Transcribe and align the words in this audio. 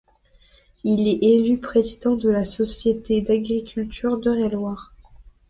Il 0.83 1.07
est 1.07 1.21
élu 1.23 1.59
président 1.59 2.15
de 2.15 2.27
la 2.27 2.43
Société 2.43 3.21
d'agriculture 3.21 4.17
d'Eure-et-Loir. 4.17 4.95